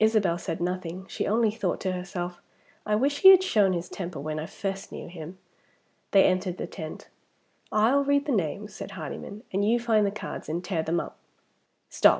Isabel 0.00 0.38
said 0.38 0.58
nothing; 0.62 1.04
she 1.06 1.26
only 1.26 1.50
thought 1.50 1.80
to 1.82 1.92
herself, 1.92 2.40
"I 2.86 2.94
wish 2.94 3.18
he 3.20 3.28
had 3.28 3.42
shown 3.42 3.74
his 3.74 3.90
temper 3.90 4.18
when 4.18 4.38
I 4.38 4.46
first 4.46 4.90
knew 4.90 5.06
him!" 5.06 5.36
They 6.12 6.24
entered 6.24 6.56
the 6.56 6.66
tent. 6.66 7.10
"I'll 7.70 8.02
read 8.02 8.24
the 8.24 8.32
names," 8.32 8.74
said 8.74 8.92
Hardyman, 8.92 9.42
"and 9.52 9.62
you 9.66 9.78
find 9.78 10.06
the 10.06 10.10
cards 10.10 10.48
and 10.48 10.64
tear 10.64 10.82
them 10.82 10.98
up. 10.98 11.18
Stop! 11.90 12.14